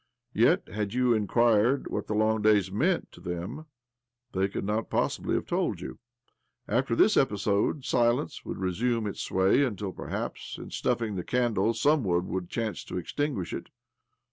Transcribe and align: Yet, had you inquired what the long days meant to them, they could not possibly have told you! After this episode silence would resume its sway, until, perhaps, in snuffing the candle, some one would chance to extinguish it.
Yet, 0.33 0.67
had 0.69 0.95
you 0.95 1.13
inquired 1.13 1.91
what 1.91 2.07
the 2.07 2.15
long 2.15 2.41
days 2.41 2.71
meant 2.71 3.11
to 3.11 3.21
them, 3.21 3.67
they 4.31 4.47
could 4.47 4.65
not 4.65 4.89
possibly 4.89 5.35
have 5.35 5.45
told 5.45 5.79
you! 5.79 5.99
After 6.67 6.95
this 6.95 7.15
episode 7.15 7.85
silence 7.85 8.43
would 8.43 8.57
resume 8.57 9.05
its 9.05 9.21
sway, 9.21 9.63
until, 9.63 9.93
perhaps, 9.93 10.57
in 10.57 10.71
snuffing 10.71 11.17
the 11.17 11.23
candle, 11.23 11.75
some 11.75 12.03
one 12.03 12.29
would 12.29 12.49
chance 12.49 12.83
to 12.85 12.97
extinguish 12.97 13.53
it. 13.53 13.69